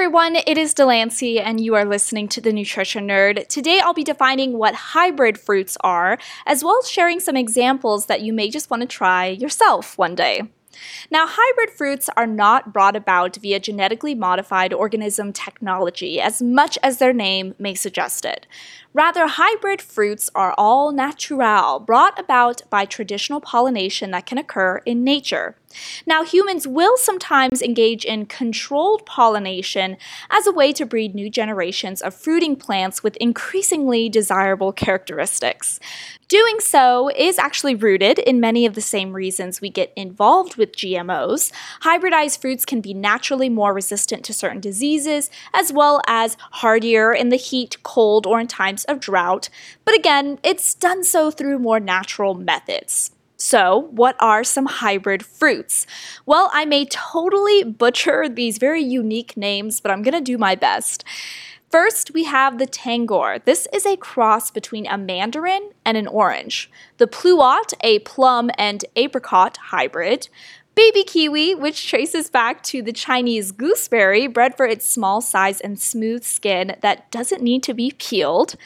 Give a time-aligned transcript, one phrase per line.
[0.00, 3.46] everyone, it is Delancey, and you are listening to The Nutrition Nerd.
[3.48, 8.22] Today I'll be defining what hybrid fruits are, as well as sharing some examples that
[8.22, 10.44] you may just want to try yourself one day.
[11.10, 16.96] Now, hybrid fruits are not brought about via genetically modified organism technology, as much as
[16.96, 18.46] their name may suggest it.
[18.94, 25.04] Rather, hybrid fruits are all natural, brought about by traditional pollination that can occur in
[25.04, 25.56] nature.
[26.06, 29.96] Now, humans will sometimes engage in controlled pollination
[30.30, 35.78] as a way to breed new generations of fruiting plants with increasingly desirable characteristics.
[36.28, 40.76] Doing so is actually rooted in many of the same reasons we get involved with
[40.76, 41.52] GMOs.
[41.82, 47.30] Hybridized fruits can be naturally more resistant to certain diseases, as well as hardier in
[47.30, 49.48] the heat, cold, or in times of drought,
[49.84, 53.10] but again, it's done so through more natural methods.
[53.42, 55.86] So, what are some hybrid fruits?
[56.26, 61.04] Well, I may totally butcher these very unique names, but I'm gonna do my best.
[61.70, 63.42] First, we have the Tangor.
[63.42, 66.70] This is a cross between a mandarin and an orange.
[66.98, 70.28] The Pluot, a plum and apricot hybrid
[70.74, 75.78] baby kiwi, which traces back to the Chinese gooseberry, bred for its small size and
[75.78, 78.56] smooth skin that doesn't need to be peeled.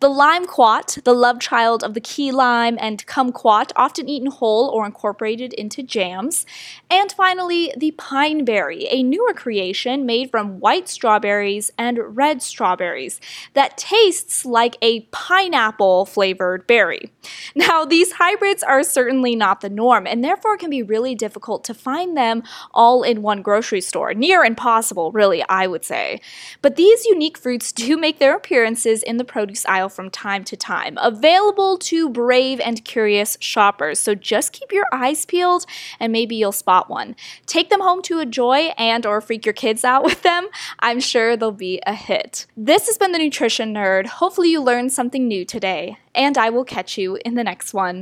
[0.00, 4.84] The limequat, the love child of the key lime and kumquat, often eaten whole or
[4.84, 6.44] incorporated into jams.
[6.90, 13.20] And finally, the pineberry, a newer creation made from white strawberries and red strawberries
[13.54, 17.12] that tastes like a pineapple flavored berry.
[17.54, 21.64] Now, these hybrids are certainly not the norm and therefore can be really difficult difficult
[21.64, 24.14] to find them all in one grocery store.
[24.14, 26.20] Near impossible, really, I would say.
[26.62, 30.56] But these unique fruits do make their appearances in the produce aisle from time to
[30.56, 33.98] time, available to brave and curious shoppers.
[33.98, 35.66] So just keep your eyes peeled
[36.00, 37.16] and maybe you'll spot one.
[37.46, 40.48] Take them home to enjoy and or freak your kids out with them.
[40.80, 42.46] I'm sure they'll be a hit.
[42.56, 44.06] This has been the Nutrition Nerd.
[44.06, 48.00] Hopefully you learned something new today, and I will catch you in the next one.